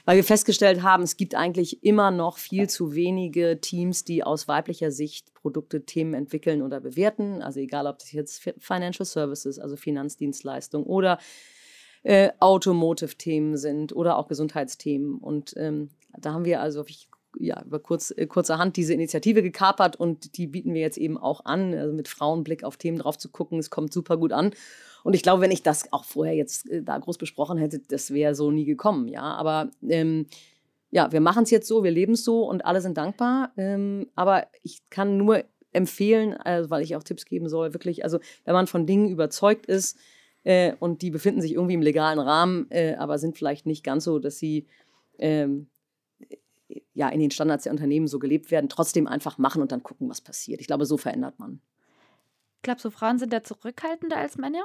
[0.05, 4.47] Weil wir festgestellt haben, es gibt eigentlich immer noch viel zu wenige Teams, die aus
[4.47, 7.41] weiblicher Sicht Produkte, Themen entwickeln oder bewerten.
[7.41, 11.19] Also egal, ob das jetzt Financial Services, also Finanzdienstleistung oder
[12.03, 15.17] äh, Automotive-Themen sind oder auch Gesundheitsthemen.
[15.17, 15.89] Und ähm,
[16.19, 16.83] da haben wir also
[17.39, 21.45] ja, über kurz, äh, kurzerhand diese Initiative gekapert und die bieten wir jetzt eben auch
[21.45, 23.59] an, also mit Frauenblick auf Themen drauf zu gucken.
[23.59, 24.51] Es kommt super gut an.
[25.03, 28.11] Und ich glaube, wenn ich das auch vorher jetzt äh, da groß besprochen hätte, das
[28.11, 29.21] wäre so nie gekommen, ja.
[29.21, 30.27] Aber ähm,
[30.89, 33.51] ja, wir machen es jetzt so, wir leben es so und alle sind dankbar.
[33.57, 38.19] Ähm, aber ich kann nur empfehlen, also, weil ich auch Tipps geben soll, wirklich, also
[38.45, 39.97] wenn man von Dingen überzeugt ist
[40.43, 44.05] äh, und die befinden sich irgendwie im legalen Rahmen, äh, aber sind vielleicht nicht ganz
[44.05, 44.65] so, dass sie
[45.19, 45.67] ähm,
[46.97, 50.09] ja in den Standards der Unternehmen so gelebt werden, trotzdem einfach machen und dann gucken,
[50.09, 50.59] was passiert.
[50.59, 51.61] Ich glaube, so verändert man.
[52.63, 54.63] Glaubst du, Frauen sind da zurückhaltender als Männer?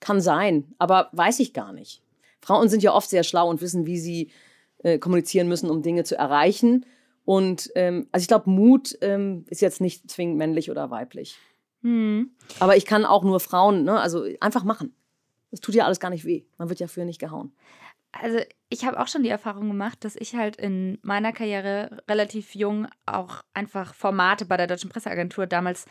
[0.00, 2.02] Kann sein, aber weiß ich gar nicht.
[2.40, 4.30] Frauen sind ja oft sehr schlau und wissen, wie sie
[4.78, 6.86] äh, kommunizieren müssen, um Dinge zu erreichen.
[7.26, 11.36] Und ähm, also ich glaube, Mut ähm, ist jetzt nicht zwingend männlich oder weiblich.
[11.82, 12.30] Hm.
[12.58, 14.94] Aber ich kann auch nur Frauen, ne, also einfach machen.
[15.50, 16.44] Das tut ja alles gar nicht weh.
[16.56, 17.52] Man wird ja für nicht gehauen
[18.12, 22.54] also ich habe auch schon die Erfahrung gemacht, dass ich halt in meiner Karriere relativ
[22.54, 25.86] jung auch einfach Formate bei der Deutschen Presseagentur damals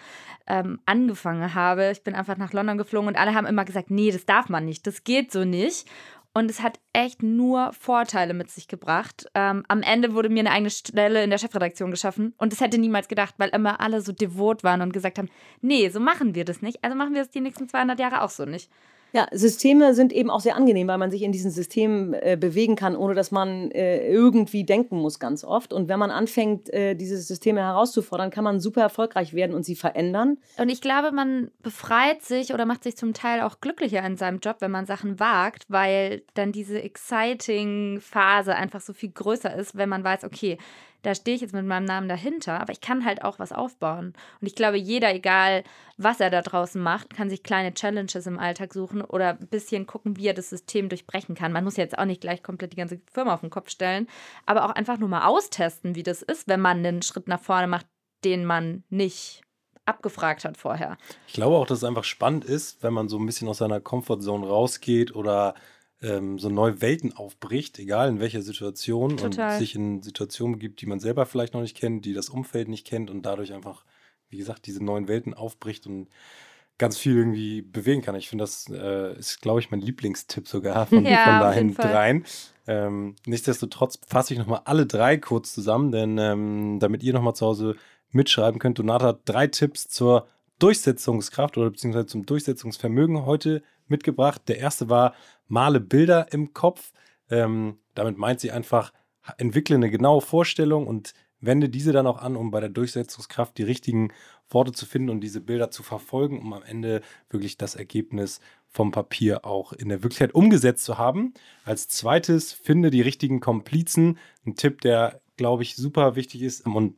[0.47, 1.91] ähm, angefangen habe.
[1.91, 4.65] Ich bin einfach nach London geflogen und alle haben immer gesagt, nee, das darf man
[4.65, 5.89] nicht, das geht so nicht.
[6.33, 9.25] Und es hat echt nur Vorteile mit sich gebracht.
[9.33, 12.35] Ähm, am Ende wurde mir eine eigene Stelle in der Chefredaktion geschaffen.
[12.37, 15.29] Und das hätte niemals gedacht, weil immer alle so devot waren und gesagt haben,
[15.61, 16.83] nee, so machen wir das nicht.
[16.83, 18.69] Also machen wir es die nächsten 200 Jahre auch so nicht.
[19.11, 22.75] Ja, Systeme sind eben auch sehr angenehm, weil man sich in diesen Systemen äh, bewegen
[22.75, 25.73] kann, ohne dass man äh, irgendwie denken muss ganz oft.
[25.73, 29.75] Und wenn man anfängt, äh, diese Systeme herauszufordern, kann man super erfolgreich werden und sie
[29.75, 30.37] verändern.
[30.57, 34.39] Und ich glaube, man befreit sich oder macht sich zum Teil auch glücklicher in seinem
[34.39, 39.75] Job, wenn man Sachen wagt, weil dann diese exciting Phase einfach so viel größer ist,
[39.75, 40.57] wenn man weiß, okay,
[41.01, 44.13] da stehe ich jetzt mit meinem Namen dahinter, aber ich kann halt auch was aufbauen.
[44.41, 45.63] Und ich glaube, jeder, egal
[45.97, 49.85] was er da draußen macht, kann sich kleine Challenges im Alltag suchen oder ein bisschen
[49.87, 51.51] gucken, wie er das System durchbrechen kann.
[51.51, 54.07] Man muss jetzt auch nicht gleich komplett die ganze Firma auf den Kopf stellen,
[54.45, 57.67] aber auch einfach nur mal austesten, wie das ist, wenn man einen Schritt nach vorne
[57.67, 57.85] macht,
[58.23, 59.41] den man nicht
[59.85, 60.97] abgefragt hat vorher.
[61.27, 63.79] Ich glaube auch, dass es einfach spannend ist, wenn man so ein bisschen aus seiner
[63.79, 65.55] Comfortzone rausgeht oder
[66.01, 69.53] ähm, so neue Welten aufbricht, egal in welcher Situation Total.
[69.53, 72.69] und sich in Situationen begibt, die man selber vielleicht noch nicht kennt, die das Umfeld
[72.69, 73.83] nicht kennt und dadurch einfach,
[74.29, 76.07] wie gesagt, diese neuen Welten aufbricht und
[76.77, 78.15] ganz viel irgendwie bewegen kann.
[78.15, 82.25] Ich finde, das äh, ist, glaube ich, mein Lieblingstipp sogar von, ja, von dahin dreien.
[82.65, 87.45] Ähm, nichtsdestotrotz fasse ich nochmal alle drei kurz zusammen, denn ähm, damit ihr nochmal zu
[87.45, 87.75] Hause
[88.11, 90.27] mitschreiben könnt, Donata hat drei Tipps zur
[90.59, 94.41] Durchsetzungskraft oder beziehungsweise zum Durchsetzungsvermögen heute mitgebracht.
[94.47, 95.13] Der erste war,
[95.47, 96.91] male Bilder im Kopf.
[97.29, 98.93] Ähm, damit meint sie einfach,
[99.37, 103.63] entwickle eine genaue Vorstellung und wende diese dann auch an, um bei der Durchsetzungskraft die
[103.63, 104.11] richtigen
[104.49, 108.91] Worte zu finden und diese Bilder zu verfolgen, um am Ende wirklich das Ergebnis vom
[108.91, 111.33] Papier auch in der Wirklichkeit umgesetzt zu haben.
[111.63, 114.17] Als zweites, finde die richtigen Komplizen.
[114.45, 116.65] Ein Tipp, der, glaube ich, super wichtig ist.
[116.65, 116.95] Und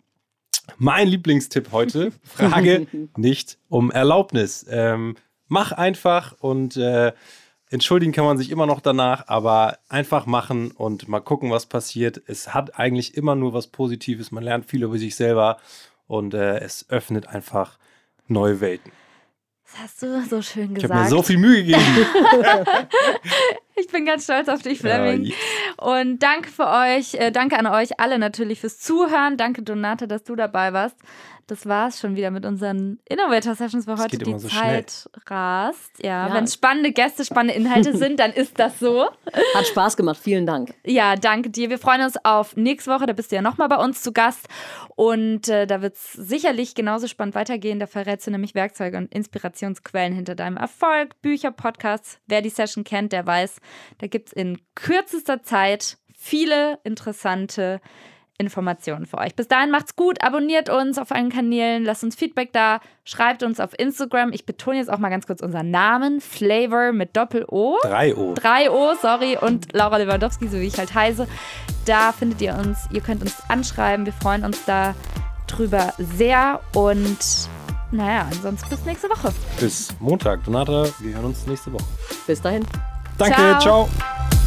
[0.77, 4.65] mein Lieblingstipp heute, frage nicht um Erlaubnis.
[4.69, 5.15] Ähm,
[5.47, 7.13] mach einfach und äh,
[7.69, 12.21] entschuldigen kann man sich immer noch danach, aber einfach machen und mal gucken, was passiert.
[12.27, 14.31] Es hat eigentlich immer nur was Positives.
[14.31, 15.57] Man lernt viel über sich selber
[16.07, 17.77] und äh, es öffnet einfach
[18.27, 18.91] neue Welten.
[19.63, 20.77] Das hast du so schön gesagt.
[20.77, 21.79] Ich habe mir so viel Mühe gegeben.
[23.81, 25.25] ich bin ganz stolz auf dich, Fleming.
[25.25, 25.33] Ja,
[25.77, 29.37] und danke für euch, äh, danke an euch alle natürlich fürs Zuhören.
[29.37, 30.95] Danke, Donate, dass du dabei warst
[31.51, 34.17] das war es schon wieder mit unseren Innovator Sessions für heute.
[34.17, 35.23] Die so Zeit schnell.
[35.27, 36.01] rast.
[36.01, 36.33] Ja, ja.
[36.33, 39.09] wenn es spannende Gäste, spannende Inhalte sind, dann ist das so.
[39.53, 40.17] Hat Spaß gemacht.
[40.23, 40.73] Vielen Dank.
[40.85, 41.69] Ja, danke dir.
[41.69, 43.05] Wir freuen uns auf nächste Woche.
[43.05, 44.47] Da bist du ja nochmal bei uns zu Gast.
[44.95, 47.79] Und äh, da wird es sicherlich genauso spannend weitergehen.
[47.79, 52.19] Da verrätst du nämlich Werkzeuge und Inspirationsquellen hinter deinem Erfolg, Bücher, Podcasts.
[52.27, 53.57] Wer die Session kennt, der weiß,
[53.97, 57.81] da gibt es in kürzester Zeit viele interessante
[58.37, 59.35] Informationen für euch.
[59.35, 63.59] Bis dahin macht's gut, abonniert uns auf allen Kanälen, lasst uns Feedback da, schreibt uns
[63.59, 64.31] auf Instagram.
[64.33, 67.77] Ich betone jetzt auch mal ganz kurz unseren Namen, Flavor mit Doppel-O.
[67.83, 68.33] Drei O.
[68.33, 71.27] Drei O, sorry, und Laura Lewandowski, so wie ich halt heiße.
[71.85, 74.95] Da findet ihr uns, ihr könnt uns anschreiben, wir freuen uns da
[75.47, 77.19] drüber sehr und
[77.91, 79.33] naja, ansonsten bis nächste Woche.
[79.59, 80.43] Bis Montag.
[80.45, 81.83] Donata, wir hören uns nächste Woche.
[82.25, 82.65] Bis dahin.
[83.17, 83.89] Danke, ciao.
[83.89, 84.40] ciao.